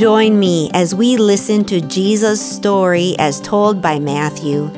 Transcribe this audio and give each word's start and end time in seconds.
Join 0.00 0.40
me 0.40 0.70
as 0.72 0.94
we 0.94 1.18
listen 1.18 1.62
to 1.66 1.78
Jesus' 1.78 2.40
story 2.40 3.14
as 3.18 3.38
told 3.38 3.82
by 3.82 3.98
Matthew. 3.98 4.68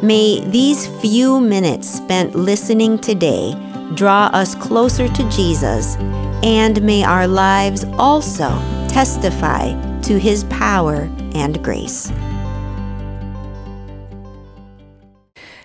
May 0.00 0.44
these 0.46 0.86
few 1.00 1.40
minutes 1.40 1.90
spent 1.90 2.36
listening 2.36 2.96
today 2.96 3.52
draw 3.94 4.26
us 4.26 4.54
closer 4.54 5.08
to 5.08 5.28
Jesus, 5.28 5.96
and 6.44 6.80
may 6.82 7.02
our 7.02 7.26
lives 7.26 7.82
also 7.98 8.48
testify 8.86 9.72
to 10.02 10.20
his 10.20 10.44
power 10.44 11.10
and 11.34 11.60
grace. 11.64 12.12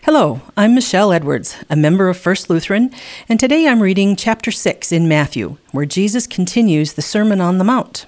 Hello, 0.01 0.41
I'm 0.57 0.73
Michelle 0.73 1.11
Edwards, 1.11 1.63
a 1.69 1.75
member 1.75 2.09
of 2.09 2.17
First 2.17 2.49
Lutheran, 2.49 2.89
and 3.29 3.39
today 3.39 3.67
I'm 3.67 3.83
reading 3.83 4.15
chapter 4.15 4.49
6 4.49 4.91
in 4.91 5.07
Matthew, 5.07 5.57
where 5.73 5.85
Jesus 5.85 6.25
continues 6.25 6.93
the 6.93 7.03
Sermon 7.03 7.39
on 7.39 7.59
the 7.59 7.63
Mount. 7.63 8.07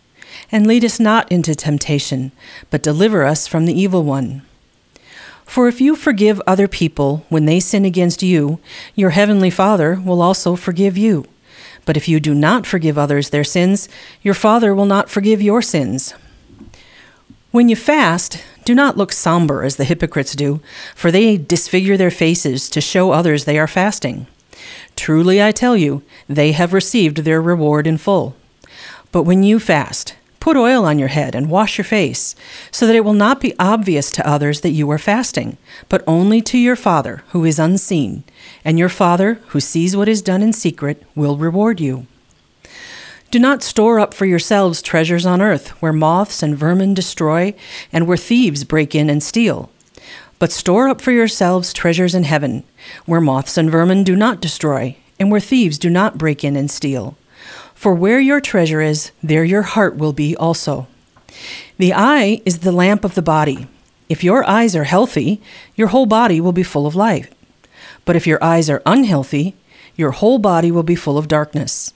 And 0.51 0.67
lead 0.67 0.83
us 0.83 0.99
not 0.99 1.31
into 1.31 1.55
temptation, 1.55 2.31
but 2.69 2.83
deliver 2.83 3.23
us 3.23 3.47
from 3.47 3.65
the 3.65 3.79
evil 3.79 4.03
one. 4.03 4.41
For 5.45 5.67
if 5.67 5.81
you 5.81 5.95
forgive 5.95 6.41
other 6.47 6.67
people 6.67 7.25
when 7.29 7.45
they 7.45 7.59
sin 7.59 7.83
against 7.85 8.23
you, 8.23 8.59
your 8.95 9.11
heavenly 9.11 9.49
Father 9.49 10.01
will 10.03 10.21
also 10.21 10.55
forgive 10.55 10.97
you. 10.97 11.25
But 11.85 11.97
if 11.97 12.07
you 12.07 12.19
do 12.19 12.33
not 12.33 12.65
forgive 12.65 12.97
others 12.97 13.29
their 13.29 13.43
sins, 13.43 13.89
your 14.21 14.33
Father 14.33 14.73
will 14.73 14.85
not 14.85 15.09
forgive 15.09 15.41
your 15.41 15.61
sins. 15.61 16.13
When 17.51 17.67
you 17.67 17.75
fast, 17.75 18.41
do 18.63 18.73
not 18.73 18.95
look 18.95 19.11
somber 19.11 19.63
as 19.63 19.75
the 19.75 19.83
hypocrites 19.83 20.35
do, 20.35 20.61
for 20.95 21.11
they 21.11 21.35
disfigure 21.35 21.97
their 21.97 22.11
faces 22.11 22.69
to 22.69 22.79
show 22.79 23.11
others 23.11 23.43
they 23.43 23.59
are 23.59 23.67
fasting. 23.67 24.27
Truly 24.95 25.43
I 25.43 25.51
tell 25.51 25.75
you, 25.75 26.01
they 26.29 26.53
have 26.53 26.71
received 26.71 27.17
their 27.17 27.41
reward 27.41 27.87
in 27.87 27.97
full. 27.97 28.35
But 29.11 29.23
when 29.23 29.43
you 29.43 29.59
fast, 29.59 30.15
put 30.41 30.57
oil 30.57 30.83
on 30.85 30.99
your 30.99 31.07
head 31.07 31.33
and 31.33 31.49
wash 31.49 31.77
your 31.77 31.85
face, 31.85 32.35
so 32.69 32.85
that 32.85 32.95
it 32.95 33.05
will 33.05 33.13
not 33.13 33.39
be 33.39 33.57
obvious 33.57 34.11
to 34.11 34.27
others 34.27 34.59
that 34.59 34.71
you 34.71 34.91
are 34.91 34.97
fasting, 34.97 35.55
but 35.87 36.03
only 36.05 36.41
to 36.41 36.57
your 36.57 36.75
Father 36.75 37.23
who 37.29 37.45
is 37.45 37.57
unseen, 37.57 38.25
and 38.65 38.77
your 38.77 38.89
Father 38.89 39.35
who 39.49 39.61
sees 39.61 39.95
what 39.95 40.09
is 40.09 40.21
done 40.21 40.41
in 40.41 40.51
secret 40.51 41.01
will 41.15 41.37
reward 41.37 41.79
you. 41.79 42.07
Do 43.29 43.39
not 43.39 43.63
store 43.63 43.97
up 43.97 44.13
for 44.13 44.25
yourselves 44.25 44.81
treasures 44.81 45.25
on 45.25 45.41
earth, 45.41 45.69
where 45.81 45.93
moths 45.93 46.43
and 46.43 46.57
vermin 46.57 46.93
destroy, 46.93 47.53
and 47.93 48.05
where 48.05 48.17
thieves 48.17 48.65
break 48.65 48.93
in 48.93 49.09
and 49.09 49.23
steal. 49.23 49.69
But 50.37 50.51
store 50.51 50.89
up 50.89 50.99
for 50.99 51.11
yourselves 51.11 51.71
treasures 51.71 52.15
in 52.15 52.23
heaven, 52.23 52.63
where 53.05 53.21
moths 53.21 53.57
and 53.57 53.71
vermin 53.71 54.03
do 54.03 54.15
not 54.15 54.41
destroy, 54.41 54.97
and 55.19 55.31
where 55.31 55.39
thieves 55.39 55.77
do 55.77 55.89
not 55.89 56.17
break 56.17 56.43
in 56.43 56.57
and 56.57 56.69
steal. 56.69 57.15
For 57.81 57.95
where 57.95 58.19
your 58.19 58.39
treasure 58.39 58.79
is, 58.79 59.09
there 59.23 59.43
your 59.43 59.63
heart 59.63 59.97
will 59.97 60.13
be 60.13 60.37
also. 60.37 60.85
The 61.79 61.95
eye 61.95 62.39
is 62.45 62.59
the 62.59 62.71
lamp 62.71 63.03
of 63.03 63.15
the 63.15 63.23
body. 63.23 63.65
If 64.07 64.23
your 64.23 64.47
eyes 64.47 64.75
are 64.75 64.83
healthy, 64.83 65.41
your 65.75 65.87
whole 65.87 66.05
body 66.05 66.39
will 66.39 66.51
be 66.51 66.61
full 66.61 66.85
of 66.85 66.95
light. 66.95 67.33
But 68.05 68.15
if 68.15 68.27
your 68.27 68.37
eyes 68.43 68.69
are 68.69 68.83
unhealthy, 68.85 69.55
your 69.95 70.11
whole 70.11 70.37
body 70.37 70.69
will 70.71 70.83
be 70.83 70.93
full 70.93 71.17
of 71.17 71.27
darkness. 71.27 71.91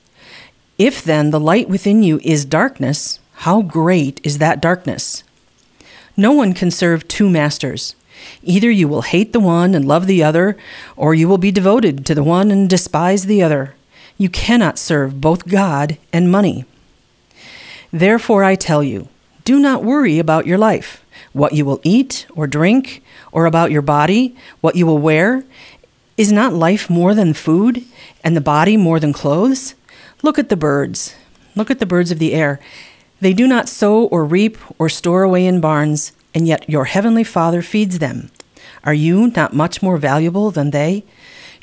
If 0.79 1.03
then 1.03 1.29
the 1.29 1.39
light 1.39 1.69
within 1.69 2.01
you 2.01 2.19
is 2.23 2.45
darkness, 2.45 3.19
how 3.45 3.61
great 3.61 4.19
is 4.23 4.39
that 4.39 4.61
darkness? 4.61 5.23
No 6.17 6.31
one 6.31 6.53
can 6.53 6.71
serve 6.71 7.07
two 7.07 7.29
masters. 7.29 7.95
Either 8.41 8.71
you 8.71 8.87
will 8.87 9.03
hate 9.03 9.33
the 9.33 9.39
one 9.39 9.75
and 9.75 9.87
love 9.87 10.07
the 10.07 10.23
other, 10.23 10.57
or 10.95 11.13
you 11.13 11.27
will 11.27 11.37
be 11.37 11.51
devoted 11.51 12.07
to 12.07 12.15
the 12.15 12.23
one 12.23 12.49
and 12.49 12.67
despise 12.67 13.27
the 13.27 13.43
other. 13.43 13.75
You 14.17 14.29
cannot 14.29 14.79
serve 14.79 15.19
both 15.19 15.47
God 15.47 15.97
and 16.13 16.31
money. 16.31 16.65
Therefore, 17.91 18.43
I 18.43 18.55
tell 18.55 18.83
you, 18.83 19.09
do 19.43 19.59
not 19.59 19.83
worry 19.83 20.19
about 20.19 20.47
your 20.47 20.57
life, 20.57 21.03
what 21.33 21.53
you 21.53 21.65
will 21.65 21.81
eat 21.83 22.25
or 22.35 22.47
drink, 22.47 23.03
or 23.31 23.45
about 23.45 23.71
your 23.71 23.81
body, 23.81 24.35
what 24.61 24.75
you 24.75 24.85
will 24.85 24.97
wear. 24.97 25.43
Is 26.17 26.31
not 26.31 26.53
life 26.53 26.89
more 26.89 27.13
than 27.13 27.33
food, 27.33 27.83
and 28.23 28.35
the 28.35 28.41
body 28.41 28.77
more 28.77 28.99
than 28.99 29.11
clothes? 29.11 29.75
Look 30.23 30.39
at 30.39 30.49
the 30.49 30.55
birds. 30.55 31.13
Look 31.55 31.69
at 31.69 31.79
the 31.79 31.85
birds 31.85 32.09
of 32.09 32.19
the 32.19 32.33
air. 32.33 32.59
They 33.19 33.33
do 33.33 33.47
not 33.47 33.69
sow 33.69 34.05
or 34.05 34.25
reap 34.25 34.57
or 34.79 34.87
store 34.89 35.23
away 35.23 35.45
in 35.45 35.59
barns, 35.59 36.13
and 36.33 36.47
yet 36.47 36.69
your 36.69 36.85
heavenly 36.85 37.23
Father 37.23 37.61
feeds 37.61 37.99
them. 37.99 38.31
Are 38.83 38.93
you 38.93 39.27
not 39.27 39.53
much 39.53 39.81
more 39.81 39.97
valuable 39.97 40.51
than 40.51 40.71
they? 40.71 41.03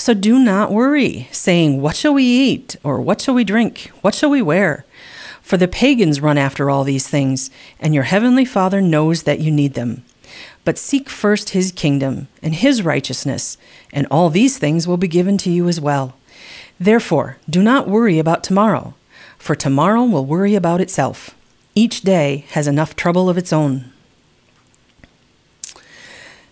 So 0.00 0.14
do 0.14 0.38
not 0.38 0.72
worry, 0.72 1.28
saying, 1.30 1.82
What 1.82 1.94
shall 1.94 2.14
we 2.14 2.24
eat? 2.24 2.74
Or 2.82 3.02
what 3.02 3.20
shall 3.20 3.34
we 3.34 3.44
drink? 3.44 3.90
What 4.00 4.14
shall 4.14 4.30
we 4.30 4.40
wear? 4.40 4.86
For 5.42 5.58
the 5.58 5.68
pagans 5.68 6.22
run 6.22 6.38
after 6.38 6.70
all 6.70 6.84
these 6.84 7.06
things, 7.06 7.50
and 7.78 7.92
your 7.94 8.04
heavenly 8.04 8.46
Father 8.46 8.80
knows 8.80 9.24
that 9.24 9.40
you 9.40 9.50
need 9.50 9.74
them. 9.74 10.02
But 10.64 10.78
seek 10.78 11.10
first 11.10 11.50
His 11.50 11.70
kingdom 11.70 12.28
and 12.42 12.54
His 12.54 12.82
righteousness, 12.82 13.58
and 13.92 14.06
all 14.10 14.30
these 14.30 14.56
things 14.56 14.88
will 14.88 14.96
be 14.96 15.06
given 15.06 15.36
to 15.36 15.50
you 15.50 15.68
as 15.68 15.82
well. 15.82 16.16
Therefore, 16.78 17.36
do 17.50 17.62
not 17.62 17.86
worry 17.86 18.18
about 18.18 18.42
tomorrow 18.42 18.94
for 19.38 19.54
tomorrow 19.54 20.04
will 20.04 20.24
worry 20.24 20.54
about 20.54 20.80
itself. 20.80 21.34
Each 21.74 22.00
day 22.00 22.44
has 22.52 22.66
enough 22.66 22.96
trouble 22.96 23.28
of 23.28 23.36
its 23.36 23.52
own. 23.52 23.90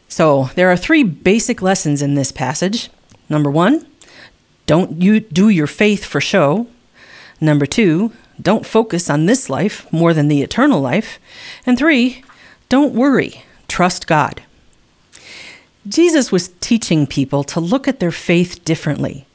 So, 0.08 0.50
there 0.54 0.70
are 0.70 0.76
three 0.76 1.02
basic 1.02 1.62
lessons 1.62 2.02
in 2.02 2.14
this 2.14 2.32
passage. 2.32 2.90
Number 3.28 3.50
one, 3.50 3.86
don't 4.66 5.00
you 5.02 5.20
do 5.20 5.48
your 5.48 5.66
faith 5.66 6.04
for 6.04 6.20
show. 6.20 6.66
Number 7.40 7.66
two, 7.66 8.12
don't 8.40 8.66
focus 8.66 9.10
on 9.10 9.26
this 9.26 9.50
life 9.50 9.90
more 9.92 10.14
than 10.14 10.28
the 10.28 10.42
eternal 10.42 10.80
life. 10.80 11.18
And 11.66 11.78
three, 11.78 12.22
don't 12.68 12.94
worry, 12.94 13.44
trust 13.66 14.06
God. 14.06 14.42
Jesus 15.86 16.30
was 16.30 16.48
teaching 16.60 17.06
people 17.06 17.44
to 17.44 17.60
look 17.60 17.88
at 17.88 17.98
their 17.98 18.10
faith 18.10 18.64
differently, 18.64 19.26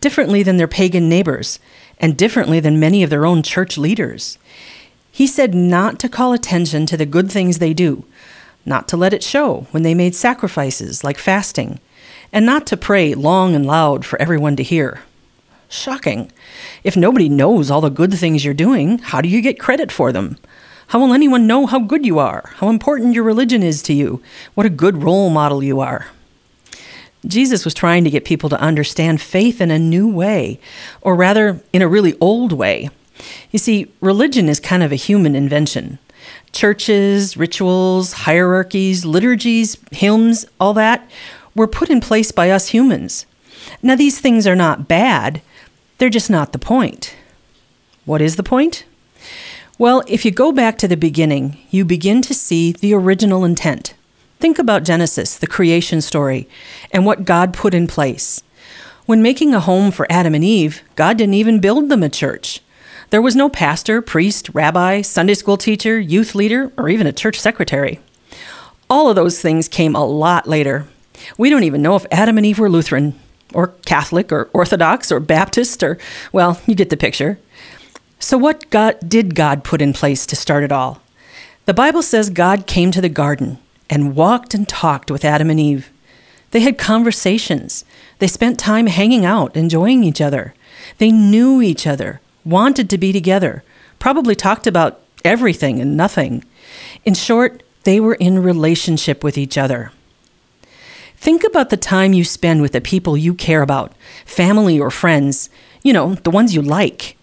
differently 0.00 0.42
than 0.42 0.56
their 0.56 0.68
pagan 0.68 1.08
neighbors, 1.08 1.60
and 1.98 2.16
differently 2.16 2.58
than 2.58 2.80
many 2.80 3.02
of 3.02 3.10
their 3.10 3.26
own 3.26 3.42
church 3.42 3.78
leaders. 3.78 4.38
He 5.12 5.26
said 5.26 5.54
not 5.54 5.98
to 6.00 6.08
call 6.08 6.32
attention 6.32 6.86
to 6.86 6.96
the 6.96 7.06
good 7.06 7.30
things 7.30 7.58
they 7.58 7.74
do, 7.74 8.04
not 8.66 8.88
to 8.88 8.96
let 8.96 9.12
it 9.12 9.22
show 9.22 9.66
when 9.70 9.82
they 9.82 9.94
made 9.94 10.14
sacrifices 10.14 11.04
like 11.04 11.18
fasting, 11.18 11.78
and 12.32 12.46
not 12.46 12.66
to 12.68 12.76
pray 12.76 13.14
long 13.14 13.54
and 13.54 13.66
loud 13.66 14.04
for 14.04 14.20
everyone 14.20 14.56
to 14.56 14.62
hear. 14.62 15.00
Shocking. 15.68 16.32
If 16.82 16.96
nobody 16.96 17.28
knows 17.28 17.70
all 17.70 17.80
the 17.80 17.90
good 17.90 18.12
things 18.14 18.44
you're 18.44 18.54
doing, 18.54 18.98
how 18.98 19.20
do 19.20 19.28
you 19.28 19.40
get 19.40 19.58
credit 19.58 19.92
for 19.92 20.12
them? 20.12 20.36
How 20.88 20.98
will 20.98 21.12
anyone 21.12 21.46
know 21.46 21.66
how 21.66 21.78
good 21.78 22.04
you 22.04 22.18
are, 22.18 22.50
how 22.56 22.68
important 22.68 23.14
your 23.14 23.22
religion 23.22 23.62
is 23.62 23.80
to 23.82 23.92
you, 23.92 24.20
what 24.54 24.66
a 24.66 24.70
good 24.70 25.04
role 25.04 25.30
model 25.30 25.62
you 25.62 25.78
are? 25.78 26.08
Jesus 27.24 27.64
was 27.64 27.74
trying 27.74 28.02
to 28.02 28.10
get 28.10 28.24
people 28.24 28.48
to 28.48 28.60
understand 28.60 29.20
faith 29.20 29.60
in 29.60 29.70
a 29.70 29.78
new 29.78 30.08
way, 30.08 30.58
or 31.00 31.14
rather, 31.14 31.60
in 31.72 31.82
a 31.82 31.88
really 31.88 32.16
old 32.20 32.52
way. 32.52 32.90
You 33.52 33.58
see, 33.58 33.92
religion 34.00 34.48
is 34.48 34.58
kind 34.58 34.82
of 34.82 34.90
a 34.90 34.96
human 34.96 35.36
invention. 35.36 35.98
Churches, 36.52 37.36
rituals, 37.36 38.12
hierarchies, 38.12 39.04
liturgies, 39.04 39.76
hymns, 39.92 40.44
all 40.58 40.74
that 40.74 41.08
were 41.54 41.66
put 41.66 41.90
in 41.90 42.00
place 42.00 42.32
by 42.32 42.50
us 42.50 42.68
humans. 42.68 43.26
Now, 43.82 43.96
these 43.96 44.20
things 44.20 44.46
are 44.46 44.56
not 44.56 44.88
bad, 44.88 45.42
they're 45.98 46.08
just 46.08 46.30
not 46.30 46.52
the 46.52 46.58
point. 46.58 47.14
What 48.04 48.22
is 48.22 48.36
the 48.36 48.42
point? 48.42 48.84
Well, 49.78 50.02
if 50.06 50.24
you 50.24 50.30
go 50.30 50.52
back 50.52 50.78
to 50.78 50.88
the 50.88 50.96
beginning, 50.96 51.58
you 51.70 51.84
begin 51.84 52.22
to 52.22 52.34
see 52.34 52.72
the 52.72 52.94
original 52.94 53.44
intent. 53.44 53.94
Think 54.38 54.58
about 54.58 54.84
Genesis, 54.84 55.36
the 55.36 55.46
creation 55.46 56.00
story, 56.00 56.48
and 56.90 57.04
what 57.04 57.24
God 57.24 57.52
put 57.52 57.74
in 57.74 57.86
place. 57.86 58.42
When 59.06 59.22
making 59.22 59.54
a 59.54 59.60
home 59.60 59.90
for 59.90 60.06
Adam 60.10 60.34
and 60.34 60.44
Eve, 60.44 60.82
God 60.96 61.18
didn't 61.18 61.34
even 61.34 61.60
build 61.60 61.88
them 61.88 62.02
a 62.02 62.08
church. 62.08 62.60
There 63.10 63.20
was 63.20 63.34
no 63.34 63.48
pastor, 63.48 64.00
priest, 64.00 64.50
rabbi, 64.54 65.02
Sunday 65.02 65.34
school 65.34 65.56
teacher, 65.56 65.98
youth 65.98 66.34
leader, 66.34 66.72
or 66.78 66.88
even 66.88 67.06
a 67.06 67.12
church 67.12 67.38
secretary. 67.40 67.98
All 68.88 69.08
of 69.08 69.16
those 69.16 69.40
things 69.40 69.68
came 69.68 69.96
a 69.96 70.06
lot 70.06 70.48
later. 70.48 70.86
We 71.38 71.50
don't 71.50 71.64
even 71.64 71.82
know 71.82 71.96
if 71.96 72.06
Adam 72.10 72.36
and 72.36 72.46
Eve 72.46 72.58
were 72.58 72.70
Lutheran, 72.70 73.18
or 73.52 73.68
Catholic, 73.84 74.30
or 74.30 74.48
Orthodox, 74.52 75.10
or 75.10 75.20
Baptist, 75.20 75.82
or, 75.82 75.98
well, 76.32 76.60
you 76.66 76.74
get 76.74 76.90
the 76.90 76.96
picture. 76.96 77.38
So, 78.18 78.36
what 78.36 78.68
God, 78.70 78.96
did 79.06 79.34
God 79.34 79.64
put 79.64 79.82
in 79.82 79.92
place 79.92 80.26
to 80.26 80.36
start 80.36 80.62
it 80.62 80.72
all? 80.72 81.00
The 81.64 81.74
Bible 81.74 82.02
says 82.02 82.30
God 82.30 82.66
came 82.66 82.90
to 82.90 83.00
the 83.00 83.08
garden 83.08 83.58
and 83.88 84.14
walked 84.14 84.54
and 84.54 84.68
talked 84.68 85.10
with 85.10 85.24
Adam 85.24 85.50
and 85.50 85.58
Eve. 85.58 85.90
They 86.50 86.60
had 86.60 86.78
conversations. 86.78 87.84
They 88.18 88.26
spent 88.26 88.58
time 88.58 88.86
hanging 88.86 89.24
out, 89.24 89.56
enjoying 89.56 90.04
each 90.04 90.20
other. 90.20 90.54
They 90.98 91.12
knew 91.12 91.62
each 91.62 91.86
other, 91.86 92.20
wanted 92.44 92.90
to 92.90 92.98
be 92.98 93.12
together, 93.12 93.62
probably 93.98 94.34
talked 94.34 94.66
about 94.66 95.00
everything 95.24 95.80
and 95.80 95.96
nothing. 95.96 96.44
In 97.04 97.14
short, 97.14 97.62
they 97.84 98.00
were 98.00 98.14
in 98.14 98.42
relationship 98.42 99.24
with 99.24 99.38
each 99.38 99.56
other. 99.56 99.92
Think 101.20 101.44
about 101.44 101.68
the 101.68 101.76
time 101.76 102.14
you 102.14 102.24
spend 102.24 102.62
with 102.62 102.72
the 102.72 102.80
people 102.80 103.14
you 103.14 103.34
care 103.34 103.60
about, 103.60 103.92
family 104.24 104.80
or 104.80 104.90
friends, 104.90 105.50
you 105.82 105.92
know, 105.92 106.14
the 106.14 106.30
ones 106.30 106.54
you 106.54 106.62
like. 106.62 107.18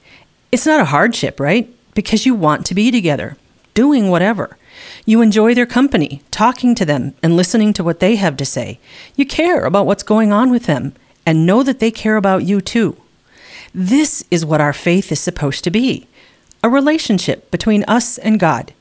It's 0.51 0.67
not 0.67 0.79
a 0.79 0.85
hardship, 0.85 1.39
right? 1.39 1.67
Because 1.95 2.23
you 2.23 2.35
want 2.35 2.63
to 2.67 2.75
be 2.75 2.91
together, 2.91 3.37
doing 3.73 4.11
whatever. 4.11 4.55
You 5.07 5.23
enjoy 5.23 5.55
their 5.55 5.65
company, 5.65 6.21
talking 6.29 6.75
to 6.75 6.85
them, 6.85 7.15
and 7.23 7.35
listening 7.35 7.73
to 7.73 7.83
what 7.83 7.99
they 7.99 8.17
have 8.17 8.37
to 8.37 8.45
say. 8.45 8.79
You 9.15 9.25
care 9.25 9.65
about 9.65 9.87
what's 9.87 10.03
going 10.03 10.31
on 10.31 10.51
with 10.51 10.67
them, 10.67 10.93
and 11.25 11.47
know 11.47 11.63
that 11.63 11.79
they 11.79 11.89
care 11.89 12.17
about 12.17 12.43
you 12.43 12.61
too. 12.61 12.97
This 13.73 14.23
is 14.29 14.45
what 14.45 14.61
our 14.61 14.73
faith 14.73 15.11
is 15.11 15.19
supposed 15.19 15.63
to 15.63 15.71
be 15.71 16.05
a 16.63 16.69
relationship 16.69 17.49
between 17.49 17.83
us 17.87 18.19
and 18.19 18.39
God. 18.39 18.73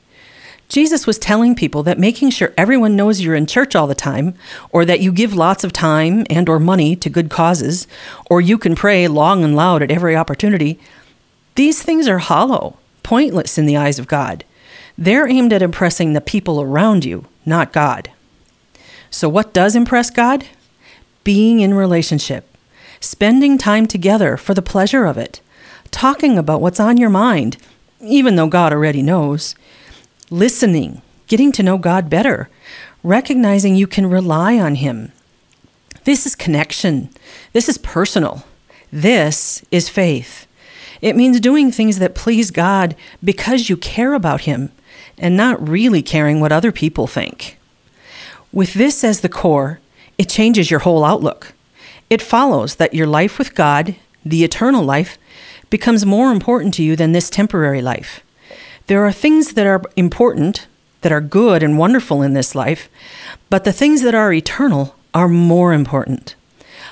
Jesus 0.69 1.07
was 1.07 1.17
telling 1.17 1.55
people 1.55 1.81
that 1.83 1.97
making 1.97 2.29
sure 2.29 2.53
everyone 2.57 2.95
knows 2.95 3.21
you're 3.21 3.35
in 3.35 3.45
church 3.45 3.75
all 3.75 3.87
the 3.87 3.95
time, 3.95 4.33
or 4.71 4.83
that 4.83 4.99
you 4.99 5.11
give 5.13 5.33
lots 5.33 5.63
of 5.63 5.71
time 5.71 6.25
and 6.29 6.49
or 6.49 6.59
money 6.59 6.95
to 6.97 7.09
good 7.09 7.29
causes, 7.29 7.87
or 8.29 8.41
you 8.41 8.57
can 8.57 8.75
pray 8.75 9.07
long 9.07 9.43
and 9.43 9.55
loud 9.55 9.81
at 9.81 9.91
every 9.91 10.15
opportunity, 10.15 10.77
these 11.55 11.81
things 11.81 12.07
are 12.07 12.19
hollow, 12.19 12.77
pointless 13.01 13.57
in 13.57 13.65
the 13.65 13.77
eyes 13.77 13.97
of 13.97 14.07
God. 14.07 14.43
They're 14.97 15.27
aimed 15.27 15.53
at 15.53 15.61
impressing 15.61 16.13
the 16.13 16.21
people 16.21 16.61
around 16.61 17.05
you, 17.05 17.25
not 17.45 17.71
God. 17.71 18.11
So, 19.09 19.29
what 19.29 19.53
does 19.53 19.75
impress 19.75 20.09
God? 20.09 20.45
Being 21.23 21.61
in 21.61 21.73
relationship, 21.73 22.45
spending 22.99 23.57
time 23.57 23.85
together 23.85 24.35
for 24.37 24.53
the 24.53 24.61
pleasure 24.61 25.05
of 25.05 25.17
it, 25.17 25.39
talking 25.91 26.37
about 26.37 26.61
what's 26.61 26.79
on 26.79 26.97
your 26.97 27.09
mind, 27.09 27.57
even 28.01 28.35
though 28.35 28.47
God 28.47 28.73
already 28.73 29.01
knows, 29.01 29.55
listening, 30.29 31.01
getting 31.27 31.51
to 31.53 31.63
know 31.63 31.77
God 31.77 32.09
better, 32.09 32.49
recognizing 33.03 33.75
you 33.75 33.87
can 33.87 34.07
rely 34.07 34.57
on 34.59 34.75
Him. 34.75 35.11
This 36.03 36.25
is 36.25 36.35
connection. 36.35 37.09
This 37.53 37.67
is 37.69 37.77
personal. 37.77 38.45
This 38.91 39.63
is 39.71 39.89
faith. 39.89 40.47
It 41.01 41.15
means 41.15 41.39
doing 41.39 41.71
things 41.71 41.99
that 41.99 42.15
please 42.15 42.51
God 42.51 42.95
because 43.23 43.69
you 43.69 43.77
care 43.77 44.13
about 44.13 44.41
Him 44.41 44.71
and 45.17 45.35
not 45.35 45.67
really 45.67 46.01
caring 46.01 46.39
what 46.39 46.51
other 46.51 46.71
people 46.71 47.07
think. 47.07 47.57
With 48.51 48.73
this 48.73 49.03
as 49.03 49.21
the 49.21 49.29
core, 49.29 49.79
it 50.17 50.29
changes 50.29 50.71
your 50.71 50.79
whole 50.81 51.03
outlook. 51.03 51.53
It 52.09 52.21
follows 52.21 52.75
that 52.75 52.93
your 52.93 53.07
life 53.07 53.37
with 53.37 53.53
God, 53.53 53.95
the 54.25 54.43
eternal 54.43 54.83
life, 54.83 55.17
becomes 55.69 56.05
more 56.05 56.31
important 56.31 56.73
to 56.75 56.83
you 56.83 56.95
than 56.95 57.11
this 57.11 57.29
temporary 57.29 57.81
life. 57.81 58.23
There 58.87 59.05
are 59.05 59.11
things 59.11 59.53
that 59.53 59.67
are 59.67 59.81
important, 59.97 60.67
that 61.01 61.11
are 61.11 61.19
good 61.19 61.61
and 61.61 61.77
wonderful 61.77 62.21
in 62.21 62.33
this 62.33 62.55
life, 62.55 62.89
but 63.49 63.65
the 63.65 63.73
things 63.73 64.01
that 64.01 64.15
are 64.15 64.31
eternal 64.31 64.95
are 65.13 65.27
more 65.27 65.73
important. 65.73 66.35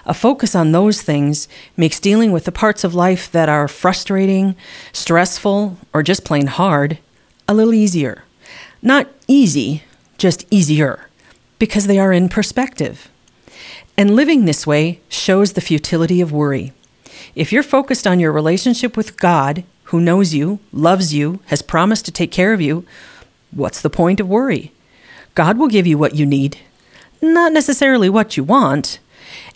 A 0.06 0.14
focus 0.14 0.56
on 0.56 0.72
those 0.72 1.02
things 1.02 1.48
makes 1.78 2.02
dealing 2.02 2.34
with 2.34 2.44
the 2.44 2.52
parts 2.52 2.84
of 2.84 2.94
life 2.94 3.32
that 3.32 3.48
are 3.48 3.70
frustrating, 3.70 4.58
stressful, 4.92 5.78
or 5.94 6.04
just 6.04 6.26
plain 6.26 6.48
hard 6.48 7.00
a 7.48 7.54
little 7.54 7.74
easier. 7.74 8.24
Not 8.82 9.08
easy, 9.28 9.84
just 10.18 10.46
easier, 10.52 11.08
because 11.60 11.88
they 11.88 11.98
are 11.98 12.12
in 12.12 12.28
perspective. 12.28 13.10
And 13.98 14.16
living 14.16 14.44
this 14.44 14.68
way 14.68 15.00
shows 15.08 15.54
the 15.54 15.62
futility 15.62 16.20
of 16.20 16.34
worry. 16.34 16.74
If 17.36 17.54
you're 17.54 17.64
focused 17.64 18.06
on 18.06 18.20
your 18.20 18.34
relationship 18.34 18.98
with 18.98 19.18
God, 19.18 19.64
who 19.96 20.02
knows 20.02 20.34
you, 20.34 20.60
loves 20.74 21.14
you, 21.14 21.40
has 21.46 21.62
promised 21.62 22.04
to 22.04 22.12
take 22.12 22.30
care 22.30 22.52
of 22.52 22.60
you, 22.60 22.86
what's 23.52 23.82
the 23.82 23.90
point 23.90 24.20
of 24.20 24.28
worry? 24.28 24.74
God 25.36 25.58
will 25.58 25.70
give 25.70 25.88
you 25.88 25.98
what 25.98 26.16
you 26.16 26.26
need. 26.26 26.58
Not 27.22 27.54
necessarily 27.54 28.10
what 28.10 28.36
you 28.36 28.44
want, 28.44 29.00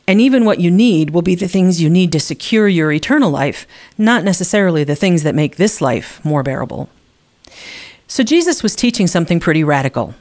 and 0.07 0.21
even 0.21 0.45
what 0.45 0.61
you 0.61 0.71
need 0.71 1.09
will 1.09 1.21
be 1.21 1.35
the 1.35 1.49
things 1.49 1.81
you 1.81 1.89
need 1.89 2.13
to 2.13 2.21
secure 2.21 2.69
your 2.69 2.89
eternal 2.93 3.29
life, 3.29 3.67
not 3.97 4.23
necessarily 4.23 4.85
the 4.85 4.95
things 4.95 5.23
that 5.23 5.35
make 5.35 5.57
this 5.57 5.81
life 5.81 6.23
more 6.23 6.41
bearable. 6.41 6.87
So 8.07 8.23
Jesus 8.23 8.63
was 8.63 8.73
teaching 8.73 9.07
something 9.07 9.41
pretty 9.41 9.65
radical. 9.65 10.15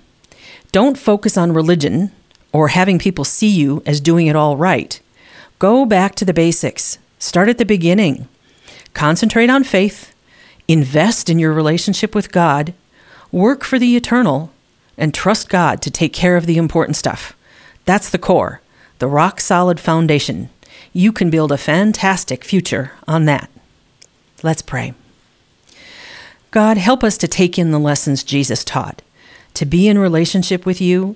Don't 0.72 0.98
focus 0.98 1.38
on 1.38 1.52
religion 1.52 2.10
or 2.52 2.68
having 2.68 2.98
people 2.98 3.24
see 3.24 3.46
you 3.46 3.84
as 3.86 4.00
doing 4.00 4.26
it 4.26 4.34
all 4.34 4.56
right. 4.56 5.00
Go 5.60 5.86
back 5.86 6.16
to 6.16 6.24
the 6.24 6.34
basics. 6.34 6.98
Start 7.20 7.48
at 7.48 7.58
the 7.58 7.64
beginning. 7.64 8.26
Concentrate 8.98 9.48
on 9.48 9.62
faith. 9.62 10.12
Invest 10.66 11.30
in 11.30 11.38
your 11.38 11.52
relationship 11.52 12.16
with 12.16 12.32
God. 12.32 12.74
Work 13.30 13.62
for 13.62 13.78
the 13.78 13.94
eternal. 13.94 14.50
And 14.96 15.14
trust 15.14 15.48
God 15.48 15.80
to 15.82 15.90
take 15.92 16.12
care 16.12 16.36
of 16.36 16.46
the 16.46 16.56
important 16.58 16.96
stuff. 16.96 17.36
That's 17.84 18.10
the 18.10 18.18
core 18.18 18.60
the 18.98 19.06
rock 19.06 19.40
solid 19.40 19.78
foundation. 19.78 20.50
You 20.92 21.12
can 21.12 21.30
build 21.30 21.52
a 21.52 21.56
fantastic 21.56 22.42
future 22.42 22.90
on 23.06 23.26
that. 23.26 23.48
Let's 24.42 24.62
pray. 24.62 24.94
God, 26.50 26.76
help 26.76 27.04
us 27.04 27.16
to 27.18 27.28
take 27.28 27.56
in 27.56 27.70
the 27.70 27.78
lessons 27.78 28.24
Jesus 28.24 28.64
taught, 28.64 29.00
to 29.54 29.64
be 29.64 29.86
in 29.86 29.96
relationship 29.96 30.66
with 30.66 30.80
you. 30.80 31.14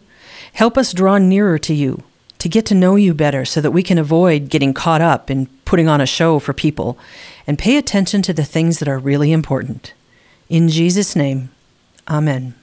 Help 0.52 0.78
us 0.78 0.92
draw 0.92 1.18
nearer 1.18 1.58
to 1.58 1.74
you, 1.74 2.04
to 2.38 2.48
get 2.48 2.64
to 2.66 2.76
know 2.76 2.94
you 2.94 3.12
better 3.12 3.44
so 3.44 3.60
that 3.60 3.72
we 3.72 3.82
can 3.82 3.98
avoid 3.98 4.50
getting 4.50 4.72
caught 4.72 5.00
up 5.00 5.32
in 5.32 5.46
putting 5.64 5.88
on 5.88 6.00
a 6.00 6.06
show 6.06 6.38
for 6.38 6.52
people 6.52 6.96
and 7.46 7.58
pay 7.58 7.76
attention 7.76 8.22
to 8.22 8.32
the 8.32 8.44
things 8.44 8.78
that 8.78 8.88
are 8.88 8.98
really 8.98 9.32
important. 9.32 9.94
In 10.48 10.68
Jesus' 10.68 11.16
name, 11.16 11.50
Amen. 12.08 12.54